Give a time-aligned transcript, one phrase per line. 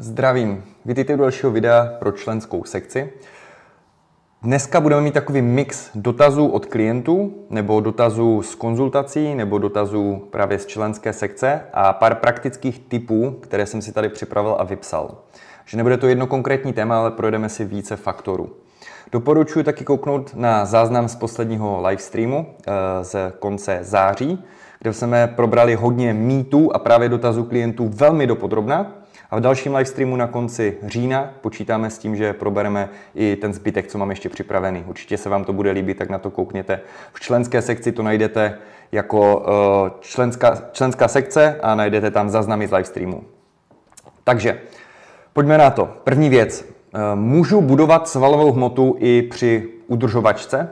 [0.00, 3.12] Zdravím, vítejte u dalšího videa pro členskou sekci.
[4.42, 10.58] Dneska budeme mít takový mix dotazů od klientů, nebo dotazů z konzultací, nebo dotazů právě
[10.58, 15.18] z členské sekce a pár praktických typů, které jsem si tady připravil a vypsal.
[15.64, 18.56] Že nebude to jedno konkrétní téma, ale projdeme si více faktorů.
[19.12, 24.44] Doporučuji taky kouknout na záznam z posledního livestreamu eh, z konce září,
[24.80, 28.97] kde jsme probrali hodně mýtů a právě dotazů klientů velmi dopodrobna.
[29.30, 33.86] A v dalším livestreamu na konci října počítáme s tím, že probereme i ten zbytek,
[33.86, 34.84] co mám ještě připravený.
[34.86, 36.80] Určitě se vám to bude líbit, tak na to koukněte.
[37.12, 38.58] V členské sekci to najdete
[38.92, 43.24] jako eh, členská, členská sekce a najdete tam záznamy z livestreamu.
[44.24, 44.60] Takže
[45.32, 45.88] pojďme na to.
[46.04, 46.64] První věc.
[46.94, 50.70] Eh, můžu budovat svalovou hmotu i při udržovačce?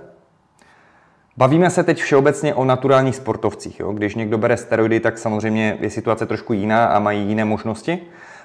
[1.36, 3.80] Bavíme se teď všeobecně o naturálních sportovcích.
[3.80, 3.92] Jo?
[3.92, 7.98] Když někdo bere steroidy, tak samozřejmě je situace trošku jiná a mají jiné možnosti.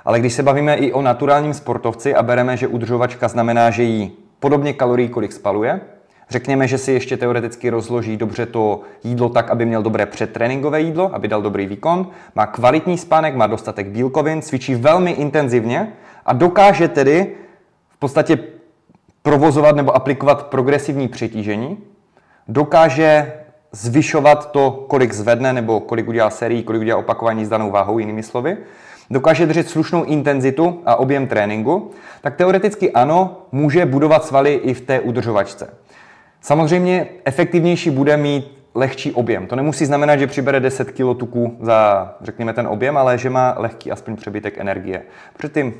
[0.05, 4.11] Ale když se bavíme i o naturálním sportovci a bereme, že udržovačka znamená, že jí
[4.39, 5.81] podobně kalorií, kolik spaluje,
[6.29, 11.15] řekněme, že si ještě teoreticky rozloží dobře to jídlo tak, aby měl dobré předtréninkové jídlo,
[11.15, 15.93] aby dal dobrý výkon, má kvalitní spánek, má dostatek bílkovin, cvičí velmi intenzivně
[16.25, 17.35] a dokáže tedy
[17.89, 18.39] v podstatě
[19.21, 21.77] provozovat nebo aplikovat progresivní přetížení,
[22.47, 23.33] dokáže
[23.71, 28.23] zvyšovat to, kolik zvedne nebo kolik udělá sérií, kolik udělá opakování s danou váhou, jinými
[28.23, 28.57] slovy,
[29.11, 34.81] dokáže držet slušnou intenzitu a objem tréninku, tak teoreticky ano, může budovat svaly i v
[34.81, 35.73] té udržovačce.
[36.41, 39.47] Samozřejmě efektivnější bude mít lehčí objem.
[39.47, 43.55] To nemusí znamenat, že přibere 10 kg tuku za, řekněme, ten objem, ale že má
[43.57, 45.01] lehký aspoň přebytek energie.
[45.51, 45.73] Ty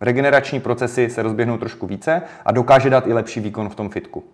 [0.00, 4.24] regenerační procesy se rozběhnou trošku více a dokáže dát i lepší výkon v tom fitku.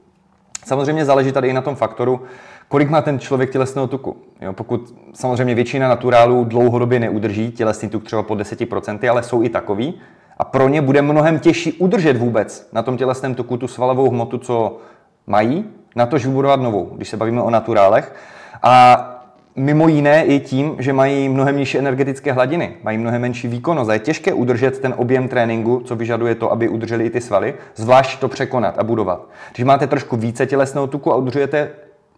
[0.67, 2.21] Samozřejmě záleží tady i na tom faktoru,
[2.69, 4.17] kolik má ten člověk tělesného tuku.
[4.41, 9.49] Jo, pokud samozřejmě většina naturálů dlouhodobě neudrží tělesný tuk třeba po 10%, ale jsou i
[9.49, 9.95] takový,
[10.39, 14.39] a pro ně bude mnohem těžší udržet vůbec na tom tělesném tuku tu svalovou hmotu,
[14.39, 14.79] co
[15.27, 15.65] mají,
[15.97, 18.15] na tož vybudovat novou, když se bavíme o naturálech.
[18.63, 19.14] A
[19.57, 23.93] mimo jiné i tím, že mají mnohem nižší energetické hladiny, mají mnohem menší výkonnost a
[23.93, 28.21] je těžké udržet ten objem tréninku, co vyžaduje to, aby udrželi i ty svaly, zvlášť
[28.21, 29.29] to překonat a budovat.
[29.55, 31.71] Když máte trošku více tělesného tuku a udržujete,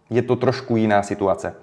[0.09, 1.53] je to trošku jiná situace.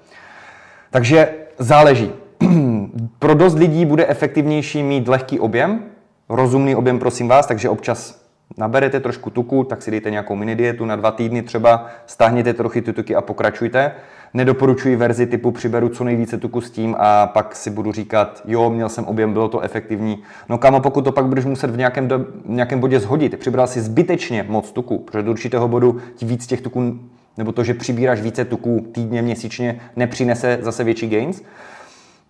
[0.90, 2.12] Takže záleží.
[3.18, 5.80] Pro dost lidí bude efektivnější mít lehký objem,
[6.28, 8.23] rozumný objem, prosím vás, takže občas
[8.56, 12.80] naberete trošku tuku, tak si dejte nějakou mini dietu na dva týdny třeba, stáhněte trochu
[12.80, 13.92] ty tuky a pokračujte.
[14.34, 18.70] Nedoporučuji verzi typu přiberu co nejvíce tuku s tím a pak si budu říkat, jo,
[18.70, 20.22] měl jsem objem, bylo to efektivní.
[20.48, 23.66] No kámo, pokud to pak budeš muset v nějakém, do, v nějakém bodě zhodit, přibral
[23.66, 26.98] si zbytečně moc tuku, protože do určitého bodu ti víc těch tuků,
[27.38, 31.42] nebo to, že přibíráš více tuků týdně, měsíčně, nepřinese zase větší gains,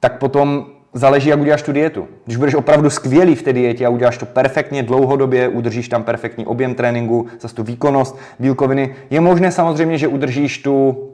[0.01, 2.09] tak potom záleží, jak uděláš tu dietu.
[2.25, 6.47] Když budeš opravdu skvělý v té dietě a uděláš to perfektně dlouhodobě, udržíš tam perfektní
[6.47, 11.09] objem tréninku, zase tu výkonnost, bílkoviny, je možné samozřejmě, že udržíš tu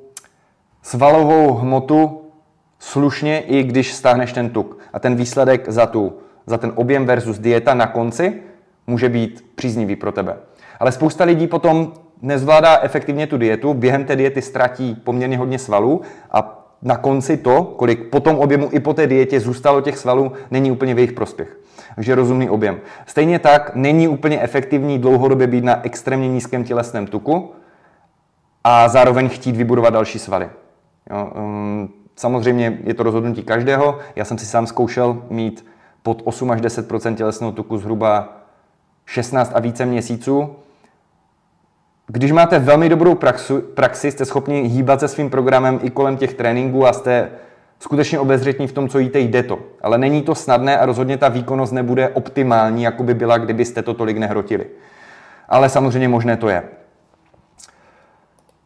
[0.83, 2.21] svalovou hmotu
[2.79, 4.79] slušně, i když stáhneš ten tuk.
[4.93, 6.12] A ten výsledek za, tu,
[6.47, 8.43] za ten objem versus dieta na konci
[8.87, 10.37] může být příznivý pro tebe.
[10.81, 11.93] Ale spousta lidí potom
[12.23, 17.65] nezvládá efektivně tu dietu, během té diety ztratí poměrně hodně svalů a na konci to,
[17.65, 21.13] kolik po tom objemu i po té dietě zůstalo těch svalů, není úplně v jejich
[21.13, 21.59] prospěch.
[21.95, 22.81] Takže rozumný objem.
[23.07, 27.53] Stejně tak není úplně efektivní dlouhodobě být na extrémně nízkém tělesném tuku
[28.65, 30.49] a zároveň chtít vybudovat další svaly.
[31.11, 33.99] Jo, um, samozřejmě je to rozhodnutí každého.
[34.17, 35.67] Já jsem si sám zkoušel mít
[36.03, 38.37] pod 8 až 10 tělesného tuku zhruba
[39.07, 40.57] 16 a více měsíců
[42.12, 46.34] když máte velmi dobrou praxu, praxi, jste schopni hýbat se svým programem i kolem těch
[46.34, 47.31] tréninků a jste
[47.81, 49.59] skutečně obezřetní v tom, co jíte, jde to.
[49.82, 53.94] Ale není to snadné a rozhodně ta výkonnost nebude optimální, jako by byla, kdybyste to
[53.94, 54.66] tolik nehrotili.
[55.49, 56.62] Ale samozřejmě možné to je.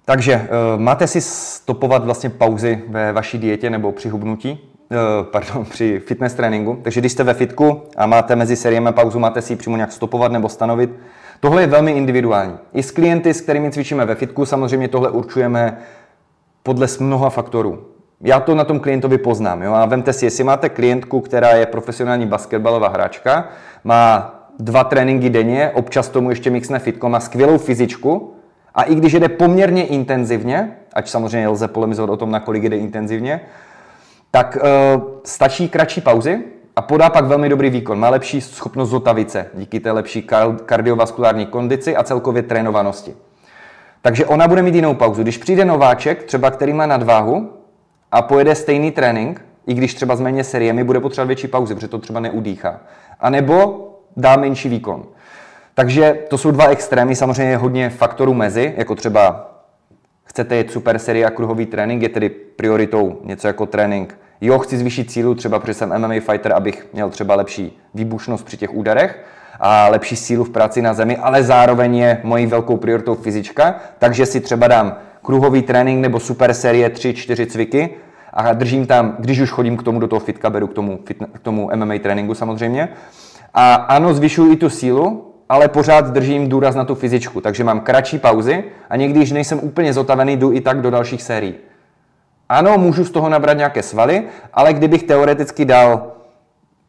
[0.04, 4.97] Takže eh, máte si stopovat vlastně pauzy ve vaší dietě nebo při hubnutí, eh,
[5.33, 6.78] pardon, při fitness tréninku.
[6.83, 9.92] Takže když jste ve fitku a máte mezi sériemi pauzu, máte si ji přímo nějak
[9.92, 10.91] stopovat nebo stanovit,
[11.41, 12.59] Tohle je velmi individuální.
[12.72, 15.78] I s klienty, s kterými cvičíme ve fitku, samozřejmě tohle určujeme
[16.63, 17.86] podle mnoha faktorů.
[18.21, 19.63] Já to na tom klientovi poznám.
[19.63, 19.72] Jo?
[19.72, 23.48] A vemte si, jestli máte klientku, která je profesionální basketbalová hráčka,
[23.84, 28.34] má dva tréninky denně, občas tomu ještě mixne fitko, má skvělou fyzičku
[28.75, 33.41] a i když jede poměrně intenzivně, ať samozřejmě lze polemizovat o tom, nakolik jede intenzivně,
[34.31, 36.45] tak uh, stačí kratší pauzy,
[36.76, 38.00] a podá pak velmi dobrý výkon.
[38.00, 40.28] Má lepší schopnost zotavit se díky té lepší
[40.66, 43.15] kardiovaskulární kondici a celkově trénovanosti.
[44.03, 45.22] Takže ona bude mít jinou pauzu.
[45.22, 47.53] Když přijde nováček, třeba který má nadváhu
[48.12, 51.88] a pojede stejný trénink, i když třeba z méně sériemi, bude potřebovat větší pauzy, protože
[51.88, 52.80] to třeba neudýchá.
[53.21, 55.04] A nebo dá menší výkon.
[55.74, 59.50] Takže to jsou dva extrémy, samozřejmě hodně faktorů mezi, jako třeba
[60.24, 64.18] chcete jít super série a kruhový trénink, je tedy prioritou něco jako trénink.
[64.45, 68.57] Jo, chci zvýšit sílu, třeba protože jsem MMA fighter, abych měl třeba lepší výbušnost při
[68.57, 69.25] těch úderech
[69.61, 74.27] a lepší sílu v práci na zemi, ale zároveň je mojí velkou prioritou fyzička, takže
[74.27, 77.91] si třeba dám kruhový trénink nebo super série 3-4 cviky
[78.33, 80.99] a držím tam, když už chodím k tomu do toho fitka, beru k tomu,
[81.33, 82.89] k tomu MMA tréninku samozřejmě.
[83.55, 87.81] A ano, zvyšuju i tu sílu, ale pořád držím důraz na tu fyzičku, takže mám
[87.81, 91.55] kratší pauzy a někdy, když nejsem úplně zotavený, jdu i tak do dalších sérií.
[92.49, 96.13] Ano, můžu z toho nabrat nějaké svaly, ale kdybych teoreticky dal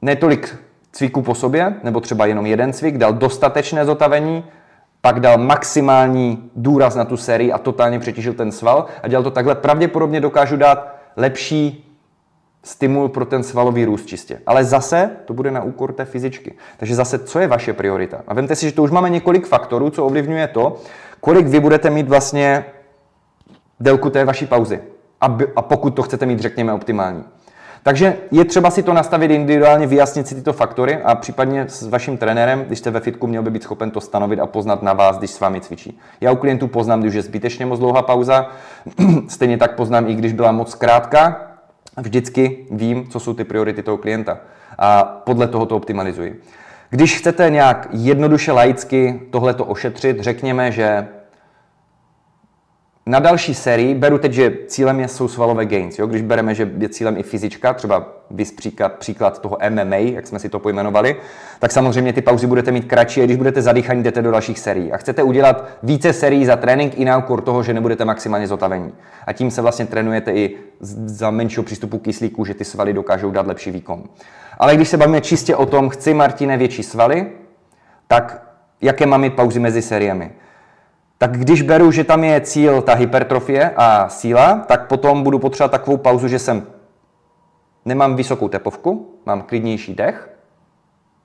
[0.02, 0.56] netolik
[0.92, 4.44] cviků po sobě, nebo třeba jenom jeden cvik, dal dostatečné zotavení,
[5.02, 9.31] pak dal maximální důraz na tu sérii a totálně přetížil ten sval a dělal to
[9.31, 11.81] takhle, pravděpodobně dokážu dát lepší
[12.63, 14.42] stimul pro ten svalový růst čistě.
[14.46, 16.54] Ale zase to bude na úkor té fyzičky.
[16.78, 18.22] Takže zase, co je vaše priorita?
[18.28, 20.78] A vemte si, že to už máme několik faktorů, co ovlivňuje to,
[21.22, 22.66] kolik vy budete mít vlastně
[23.80, 24.81] délku té vaší pauzy.
[25.25, 27.24] A, a pokud to chcete mít, řekněme, optimální.
[27.83, 32.18] Takže je třeba si to nastavit individuálně, vyjasnit si tyto faktory a případně s vaším
[32.18, 35.18] trenérem, když jste ve fitku, měl by být schopen to stanovit a poznat na vás,
[35.18, 36.00] když s vámi cvičí.
[36.22, 38.50] Já u klientů poznám, když je zbytečně moc dlouhá pauza,
[39.27, 41.51] stejně tak poznám, i když byla moc krátká,
[41.98, 44.38] vždycky vím, co jsou ty priority toho klienta
[44.78, 46.42] a podle toho to optimalizuji.
[46.89, 51.07] Když chcete nějak jednoduše laicky tohleto ošetřit, řekněme, že
[53.07, 56.00] na další sérii beru teď, že cílem je, jsou svalové gains.
[56.00, 56.07] Jo?
[56.07, 60.40] Když bereme, že je cílem i fyzička, třeba vys příklad, příklad toho MMA, jak jsme
[60.40, 61.16] si to pojmenovali,
[61.60, 64.92] tak samozřejmě ty pauzy budete mít kratší a když budete zadýchaní, jdete do dalších sérií.
[64.92, 68.94] A chcete udělat více sérií za trénink i na úkor toho, že nebudete maximálně zotavení.
[69.28, 70.57] A tím se vlastně trénujete i
[71.06, 74.04] za menšího přístupu kyslíku, že ty svaly dokážou dát lepší výkon.
[74.60, 77.28] Ale když se bavíme čistě o tom, chci Martine větší svaly,
[78.07, 78.44] tak
[78.81, 80.31] jaké mám mít pauzy mezi sériemi?
[81.17, 85.71] Tak když beru, že tam je cíl ta hypertrofie a síla, tak potom budu potřebovat
[85.71, 86.67] takovou pauzu, že jsem
[87.85, 90.29] nemám vysokou tepovku, mám klidnější dech,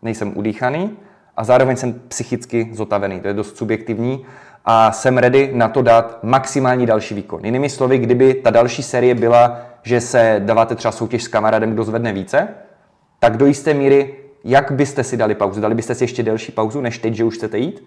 [0.02, 0.96] nejsem udýchaný
[1.36, 3.20] a zároveň jsem psychicky zotavený.
[3.20, 4.24] To je dost subjektivní
[4.64, 7.44] a jsem ready na to dát maximální další výkon.
[7.44, 11.84] Jinými slovy, kdyby ta další série byla, že se dáváte třeba soutěž s kamarádem, kdo
[11.84, 12.48] zvedne více,
[13.18, 14.14] tak do jisté míry,
[14.44, 15.60] jak byste si dali pauzu?
[15.60, 17.84] Dali byste si ještě delší pauzu, než teď, že už chcete jít?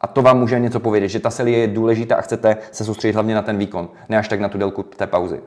[0.00, 3.12] A to vám může něco povědět, že ta série je důležitá a chcete se soustředit
[3.12, 5.40] hlavně na ten výkon, ne až tak na tu délku té pauzy.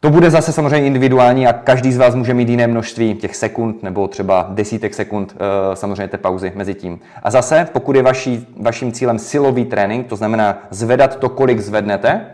[0.00, 3.82] To bude zase samozřejmě individuální a každý z vás může mít jiné množství těch sekund
[3.82, 7.00] nebo třeba desítek sekund eh, samozřejmě té pauzy mezi tím.
[7.22, 12.26] A zase, pokud je vaší, vaším cílem silový trénink, to znamená zvedat to, kolik zvednete,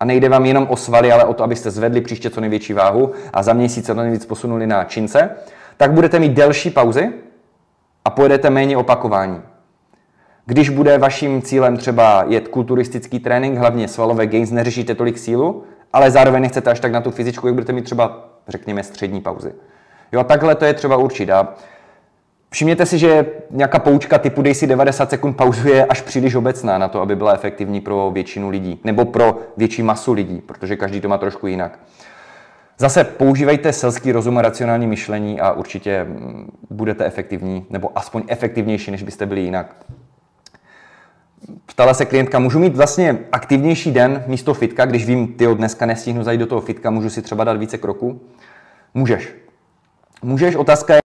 [0.00, 3.12] a nejde vám jenom o svaly, ale o to, abyste zvedli příště co největší váhu
[3.32, 5.30] a za měsíc co nejvíc posunuli na čince,
[5.76, 7.12] tak budete mít delší pauzy
[8.04, 9.40] a pojedete méně opakování.
[10.48, 16.10] Když bude vaším cílem třeba jet kulturistický trénink, hlavně svalové gains, neřešíte tolik sílu, ale
[16.10, 19.52] zároveň nechcete až tak na tu fyzičku, jak budete mít třeba, řekněme, střední pauzy.
[20.12, 21.30] Jo, takhle to je třeba určit.
[21.30, 21.54] A
[22.50, 26.78] všimněte si, že nějaká poučka typu dej si 90 sekund pauzu je až příliš obecná
[26.78, 31.00] na to, aby byla efektivní pro většinu lidí, nebo pro větší masu lidí, protože každý
[31.00, 31.78] to má trošku jinak.
[32.78, 38.90] Zase používejte selský rozum a racionální myšlení a určitě mm, budete efektivní, nebo aspoň efektivnější,
[38.90, 39.76] než byste byli jinak.
[41.66, 46.24] Ptala se klientka, můžu mít vlastně aktivnější den místo fitka, když vím, ty dneska nestihnu
[46.24, 48.20] zajít do toho fitka, můžu si třeba dát více kroků?
[48.94, 49.34] Můžeš.
[50.22, 51.00] Můžeš, otázka je,